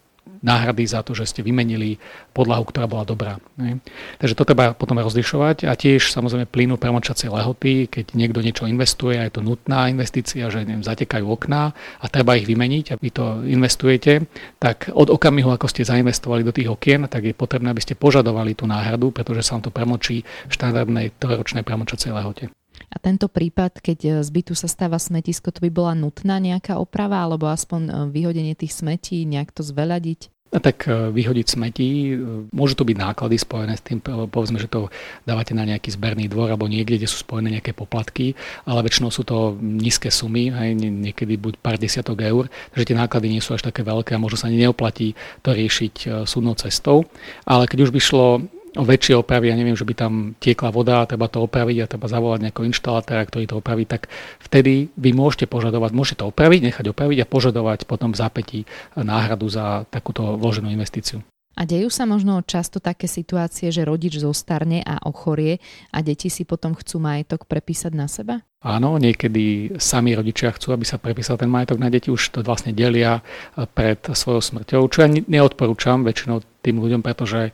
náhrady 0.43 0.85
za 0.87 1.03
to, 1.03 1.15
že 1.17 1.31
ste 1.31 1.41
vymenili 1.43 1.99
podlahu, 2.33 2.67
ktorá 2.69 2.87
bola 2.87 3.03
dobrá. 3.03 3.35
Ne? 3.59 3.83
Takže 4.23 4.35
to 4.39 4.47
treba 4.47 4.75
potom 4.75 4.99
rozlišovať 5.03 5.67
a 5.67 5.75
tiež 5.75 6.15
samozrejme 6.15 6.47
plynú 6.47 6.79
premočacie 6.79 7.27
lehoty, 7.31 7.91
keď 7.91 8.15
niekto 8.15 8.43
niečo 8.43 8.65
investuje 8.71 9.19
a 9.19 9.27
je 9.27 9.35
to 9.35 9.43
nutná 9.43 9.91
investícia, 9.91 10.47
že 10.51 10.63
neviem, 10.63 10.87
zatekajú 10.87 11.27
okná 11.27 11.75
a 11.75 12.07
treba 12.07 12.39
ich 12.39 12.47
vymeniť 12.47 12.95
a 12.95 12.99
vy 12.99 13.11
to 13.11 13.25
investujete, 13.47 14.27
tak 14.63 14.91
od 14.95 15.11
okamihu, 15.11 15.51
ako 15.51 15.67
ste 15.67 15.87
zainvestovali 15.87 16.43
do 16.47 16.55
tých 16.55 16.71
okien, 16.71 17.07
tak 17.11 17.27
je 17.27 17.35
potrebné, 17.35 17.71
aby 17.75 17.83
ste 17.83 17.99
požadovali 17.99 18.55
tú 18.55 18.67
náhradu, 18.67 19.11
pretože 19.11 19.47
sa 19.47 19.59
vám 19.59 19.67
to 19.67 19.75
premočí 19.75 20.23
v 20.23 20.53
štandardnej 20.53 21.15
trojročnej 21.19 21.67
premočacej 21.67 22.15
lehote. 22.15 22.58
A 22.89 22.97
tento 22.97 23.29
prípad, 23.29 23.85
keď 23.85 23.99
e, 24.01 24.11
z 24.25 24.31
bytu 24.33 24.53
sa 24.57 24.71
stáva 24.71 24.97
smetisko, 24.97 25.53
to 25.53 25.61
by 25.61 25.71
bola 25.71 25.93
nutná 25.93 26.41
nejaká 26.41 26.81
oprava 26.81 27.21
alebo 27.21 27.51
aspoň 27.51 27.81
e, 27.85 27.93
vyhodenie 28.09 28.55
tých 28.57 28.75
smetí, 28.75 29.29
nejak 29.29 29.53
to 29.53 29.61
zveľadiť? 29.61 30.33
A 30.49 30.65
tak 30.65 30.89
e, 30.89 31.13
vyhodiť 31.13 31.47
smetí, 31.53 32.17
môžu 32.57 32.81
to 32.81 32.89
byť 32.89 32.97
náklady 32.97 33.37
spojené 33.37 33.77
s 33.77 33.85
tým, 33.85 34.01
povedzme, 34.01 34.57
že 34.57 34.73
to 34.73 34.89
dávate 35.29 35.53
na 35.53 35.69
nejaký 35.69 35.93
zberný 35.93 36.33
dvor 36.33 36.49
alebo 36.49 36.65
niekde, 36.65 36.97
kde 36.97 37.09
sú 37.11 37.21
spojené 37.21 37.61
nejaké 37.61 37.77
poplatky, 37.77 38.33
ale 38.65 38.81
väčšinou 38.89 39.13
sú 39.13 39.29
to 39.29 39.61
nízke 39.61 40.09
sumy, 40.09 40.49
aj 40.49 40.73
niekedy 40.81 41.37
buď 41.37 41.61
pár 41.61 41.77
desiatok 41.77 42.25
eur, 42.25 42.49
takže 42.73 42.89
tie 42.89 42.97
náklady 42.97 43.29
nie 43.29 43.45
sú 43.45 43.53
až 43.53 43.69
také 43.69 43.85
veľké 43.85 44.17
a 44.17 44.23
možno 44.23 44.41
sa 44.41 44.49
ani 44.49 44.65
neoplatí 44.65 45.13
to 45.45 45.53
riešiť 45.53 46.25
súdnou 46.25 46.57
cestou. 46.57 47.05
Ale 47.45 47.69
keď 47.69 47.85
už 47.85 47.93
by 47.93 48.01
šlo 48.01 48.49
väčšie 48.77 49.15
opravy, 49.17 49.49
ja 49.49 49.57
neviem, 49.57 49.77
že 49.79 49.87
by 49.89 49.95
tam 49.97 50.13
tiekla 50.37 50.69
voda 50.75 51.05
a 51.05 51.09
treba 51.09 51.31
to 51.31 51.45
opraviť 51.45 51.77
a 51.81 51.91
treba 51.91 52.11
zavolať 52.11 52.49
nejakého 52.49 52.69
inštalatéra, 52.69 53.29
ktorý 53.29 53.45
to 53.49 53.61
opraví, 53.61 53.89
tak 53.89 54.13
vtedy 54.43 54.93
vy 54.99 55.11
môžete 55.17 55.49
požadovať, 55.49 55.91
môžete 55.97 56.21
to 56.21 56.29
opraviť, 56.29 56.61
nechať 56.73 56.85
opraviť 56.93 57.19
a 57.25 57.31
požadovať 57.31 57.89
potom 57.89 58.13
v 58.13 58.21
zápätí 58.21 58.61
náhradu 58.99 59.49
za 59.49 59.89
takúto 59.89 60.37
vloženú 60.37 60.69
investíciu. 60.69 61.25
A 61.59 61.67
dejú 61.67 61.91
sa 61.91 62.07
možno 62.07 62.39
často 62.47 62.79
také 62.79 63.11
situácie, 63.11 63.75
že 63.75 63.83
rodič 63.83 64.15
zostarne 64.23 64.79
a 64.87 65.03
ochorie 65.03 65.59
a 65.91 66.07
deti 66.07 66.31
si 66.31 66.47
potom 66.47 66.79
chcú 66.79 67.03
majetok 67.03 67.51
prepísať 67.51 67.93
na 67.99 68.07
seba? 68.07 68.47
Áno, 68.63 68.95
niekedy 68.95 69.75
sami 69.75 70.15
rodičia 70.15 70.55
chcú, 70.55 70.71
aby 70.71 70.87
sa 70.87 71.03
prepísal 71.03 71.35
ten 71.35 71.51
majetok 71.51 71.83
na 71.83 71.91
deti, 71.91 72.15
už 72.15 72.31
to 72.31 72.47
vlastne 72.47 72.71
delia 72.71 73.27
pred 73.75 73.99
svojou 74.07 74.39
smrťou, 74.39 74.87
čo 74.87 75.03
ja 75.03 75.11
neodporúčam 75.11 76.07
väčšinou 76.07 76.47
tým 76.63 76.79
ľuďom, 76.79 77.03
pretože 77.03 77.51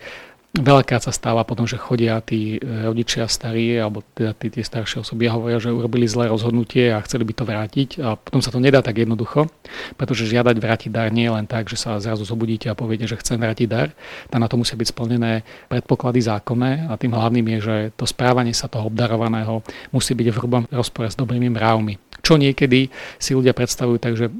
Veľakrát 0.54 1.02
sa 1.02 1.10
stáva 1.10 1.42
potom, 1.42 1.66
že 1.66 1.74
chodia 1.74 2.22
tí 2.22 2.62
e, 2.62 2.86
rodičia 2.86 3.26
starí, 3.26 3.74
alebo 3.74 4.06
teda 4.14 4.38
tí, 4.38 4.54
tie 4.54 4.62
staršie 4.62 5.02
osoby 5.02 5.26
a 5.26 5.34
hovoria, 5.34 5.58
že 5.58 5.74
urobili 5.74 6.06
zlé 6.06 6.30
rozhodnutie 6.30 6.94
a 6.94 7.02
chceli 7.02 7.26
by 7.26 7.34
to 7.34 7.42
vrátiť 7.42 7.88
a 7.98 8.14
potom 8.14 8.38
sa 8.38 8.54
to 8.54 8.62
nedá 8.62 8.78
tak 8.78 9.02
jednoducho, 9.02 9.50
pretože 9.98 10.30
žiadať 10.30 10.54
vrátiť 10.54 10.90
dar 10.94 11.10
nie 11.10 11.26
je 11.26 11.34
len 11.34 11.50
tak, 11.50 11.66
že 11.66 11.74
sa 11.74 11.98
zrazu 11.98 12.22
zobudíte 12.22 12.70
a 12.70 12.78
poviete, 12.78 13.10
že 13.10 13.18
chcem 13.18 13.34
vrátiť 13.34 13.66
dar. 13.66 13.90
Tam 14.30 14.38
na 14.38 14.46
to 14.46 14.54
musia 14.54 14.78
byť 14.78 14.94
splnené 14.94 15.42
predpoklady 15.66 16.22
zákonné 16.22 16.86
a 16.86 16.94
tým 17.02 17.10
hlavným 17.18 17.46
je, 17.50 17.58
že 17.58 17.76
to 17.98 18.06
správanie 18.06 18.54
sa 18.54 18.70
toho 18.70 18.86
obdarovaného 18.86 19.58
musí 19.90 20.14
byť 20.14 20.26
v 20.30 20.38
hrubom 20.38 20.62
rozpore 20.70 21.10
s 21.10 21.18
dobrými 21.18 21.50
mravmi. 21.50 21.98
Čo 22.22 22.38
niekedy 22.38 22.94
si 23.18 23.34
ľudia 23.34 23.58
predstavujú 23.58 23.98
tak, 23.98 24.14
že 24.14 24.30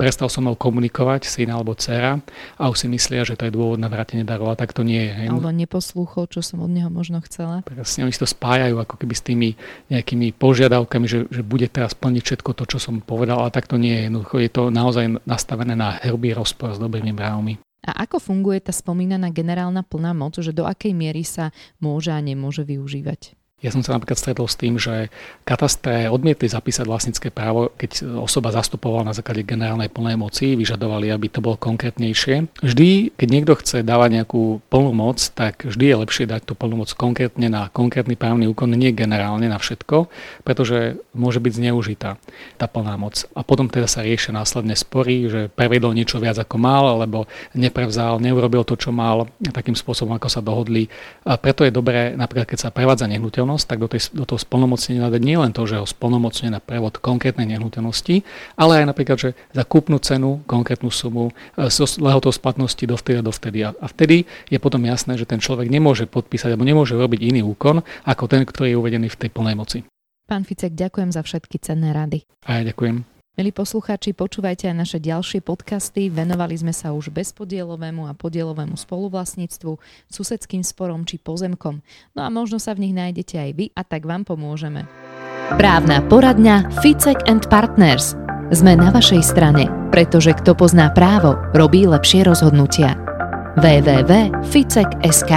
prestal 0.00 0.32
so 0.32 0.40
mnou 0.40 0.56
komunikovať 0.56 1.28
syn 1.28 1.52
alebo 1.52 1.76
dcera 1.76 2.18
a 2.56 2.62
už 2.72 2.84
si 2.84 2.86
myslia, 2.88 3.22
že 3.28 3.36
to 3.36 3.46
je 3.48 3.52
dôvod 3.52 3.76
na 3.76 3.92
vrátenie 3.92 4.24
darov 4.24 4.52
a 4.52 4.56
tak 4.56 4.72
to 4.72 4.80
nie 4.80 5.00
je. 5.08 5.12
Hej. 5.12 5.28
Alebo 5.30 5.52
neposlúchol, 5.52 6.24
čo 6.32 6.40
som 6.40 6.64
od 6.64 6.72
neho 6.72 6.88
možno 6.88 7.20
chcela. 7.22 7.60
Presne, 7.62 8.08
oni 8.08 8.14
si 8.16 8.22
to 8.22 8.28
spájajú 8.28 8.80
ako 8.80 8.94
keby 8.96 9.14
s 9.14 9.22
tými 9.22 9.48
nejakými 9.92 10.32
požiadavkami, 10.34 11.06
že, 11.06 11.18
že 11.28 11.42
bude 11.44 11.68
teraz 11.68 11.92
plniť 11.92 12.22
všetko 12.24 12.50
to, 12.56 12.64
čo 12.64 12.78
som 12.80 13.04
povedal, 13.04 13.44
ale 13.44 13.52
tak 13.52 13.68
to 13.68 13.76
nie 13.76 13.92
je. 13.92 14.02
Jednoducho 14.08 14.36
je 14.40 14.50
to 14.50 14.62
naozaj 14.72 15.04
nastavené 15.28 15.76
na 15.76 16.00
hrubý 16.00 16.32
rozpor 16.32 16.72
s 16.72 16.80
dobrými 16.80 17.12
mravmi. 17.12 17.60
A 17.84 18.08
ako 18.08 18.16
funguje 18.16 18.64
tá 18.64 18.72
spomínaná 18.72 19.28
generálna 19.28 19.84
plná 19.84 20.16
moc, 20.16 20.40
že 20.40 20.56
do 20.56 20.64
akej 20.64 20.96
miery 20.96 21.20
sa 21.20 21.52
môže 21.76 22.08
a 22.08 22.20
nemôže 22.24 22.64
využívať? 22.64 23.36
Ja 23.64 23.72
som 23.72 23.80
sa 23.80 23.96
napríklad 23.96 24.20
stretol 24.20 24.44
s 24.44 24.60
tým, 24.60 24.76
že 24.76 25.08
katastre 25.48 26.12
odmietli 26.12 26.52
zapísať 26.52 26.84
vlastnícke 26.84 27.32
právo, 27.32 27.72
keď 27.80 28.20
osoba 28.20 28.52
zastupovala 28.52 29.08
na 29.08 29.16
základe 29.16 29.40
generálnej 29.40 29.88
plnej 29.88 30.20
moci, 30.20 30.52
vyžadovali, 30.52 31.08
aby 31.08 31.32
to 31.32 31.40
bolo 31.40 31.56
konkrétnejšie. 31.56 32.60
Vždy, 32.60 33.16
keď 33.16 33.28
niekto 33.32 33.56
chce 33.56 33.80
dávať 33.80 34.20
nejakú 34.20 34.60
plnú 34.68 34.92
moc, 34.92 35.16
tak 35.32 35.64
vždy 35.64 35.96
je 35.96 35.96
lepšie 35.96 36.24
dať 36.28 36.44
tú 36.44 36.52
plnú 36.52 36.84
moc 36.84 36.92
konkrétne 36.92 37.48
na 37.48 37.72
konkrétny 37.72 38.20
právny 38.20 38.44
úkon, 38.52 38.68
nie 38.76 38.92
generálne 38.92 39.48
na 39.48 39.56
všetko, 39.56 40.12
pretože 40.44 41.00
môže 41.16 41.40
byť 41.40 41.52
zneužitá 41.56 42.20
tá 42.60 42.66
plná 42.68 43.00
moc. 43.00 43.24
A 43.32 43.40
potom 43.40 43.72
teda 43.72 43.88
sa 43.88 44.04
riešia 44.04 44.36
následne 44.36 44.76
spory, 44.76 45.32
že 45.32 45.40
prevedol 45.48 45.96
niečo 45.96 46.20
viac 46.20 46.36
ako 46.36 46.60
mal, 46.60 47.00
alebo 47.00 47.24
neprevzal, 47.56 48.20
neurobil 48.20 48.60
to, 48.68 48.76
čo 48.76 48.92
mal, 48.92 49.24
takým 49.40 49.72
spôsobom, 49.72 50.12
ako 50.20 50.28
sa 50.28 50.44
dohodli. 50.44 50.92
A 51.24 51.40
preto 51.40 51.64
je 51.64 51.72
dobré, 51.72 52.12
napríklad 52.12 52.44
keď 52.44 52.68
sa 52.68 52.74
prevádza 52.74 53.08
nehnuteľnosť, 53.08 53.53
nehnuteľnosť, 53.54 53.66
tak 53.70 53.78
do, 53.78 53.88
tej, 53.88 54.00
do 54.12 54.24
toho 54.26 54.40
spolnomocnenia 54.40 55.10
dať 55.10 55.22
nie 55.22 55.38
len 55.38 55.52
to, 55.54 55.62
že 55.64 55.78
ho 55.78 55.86
spolnomocne 55.86 56.50
na 56.50 56.60
prevod 56.60 56.98
konkrétnej 56.98 57.46
nehnuteľnosti, 57.46 58.26
ale 58.58 58.82
aj 58.82 58.84
napríklad, 58.90 59.18
že 59.18 59.30
za 59.54 59.62
kúpnu 59.62 60.02
cenu, 60.02 60.42
konkrétnu 60.50 60.90
sumu, 60.90 61.30
e, 61.54 61.70
so 61.70 61.86
lehotou 62.02 62.34
splatnosti 62.34 62.82
dovtedy 62.84 63.18
a 63.18 63.24
dovtedy. 63.24 63.58
A 63.64 63.86
vtedy 63.86 64.26
je 64.50 64.58
potom 64.58 64.82
jasné, 64.84 65.14
že 65.14 65.28
ten 65.28 65.38
človek 65.38 65.70
nemôže 65.70 66.10
podpísať 66.10 66.54
alebo 66.54 66.66
nemôže 66.66 66.98
robiť 66.98 67.20
iný 67.22 67.46
úkon 67.46 67.86
ako 68.04 68.24
ten, 68.26 68.42
ktorý 68.42 68.74
je 68.74 68.80
uvedený 68.80 69.08
v 69.14 69.18
tej 69.26 69.30
plnej 69.30 69.54
moci. 69.54 69.78
Pán 70.24 70.42
Ficek, 70.48 70.72
ďakujem 70.72 71.12
za 71.12 71.20
všetky 71.20 71.60
cenné 71.60 71.92
rady. 71.92 72.24
A 72.48 72.60
ja 72.60 72.72
ďakujem. 72.72 73.13
Milí 73.34 73.50
poslucháči, 73.50 74.14
počúvajte 74.14 74.70
aj 74.70 74.76
naše 74.78 75.02
ďalšie 75.02 75.42
podcasty. 75.42 76.06
Venovali 76.06 76.54
sme 76.54 76.70
sa 76.70 76.94
už 76.94 77.10
bezpodielovému 77.10 78.06
a 78.06 78.14
podielovému 78.14 78.78
spoluvlastníctvu, 78.78 79.74
susedským 80.06 80.62
sporom 80.62 81.02
či 81.02 81.18
pozemkom. 81.18 81.82
No 82.14 82.20
a 82.22 82.30
možno 82.30 82.62
sa 82.62 82.78
v 82.78 82.86
nich 82.86 82.94
nájdete 82.94 83.34
aj 83.34 83.50
vy 83.58 83.74
a 83.74 83.82
tak 83.82 84.06
vám 84.06 84.22
pomôžeme. 84.22 84.86
Právna 85.58 85.98
poradňa 86.06 86.78
Ficek 86.78 87.26
and 87.26 87.50
Partners. 87.50 88.14
Sme 88.54 88.78
na 88.78 88.94
vašej 88.94 89.26
strane, 89.26 89.66
pretože 89.90 90.30
kto 90.30 90.54
pozná 90.54 90.94
právo, 90.94 91.34
robí 91.58 91.90
lepšie 91.90 92.22
rozhodnutia. 92.22 92.94
www.ficek.sk 93.58 95.32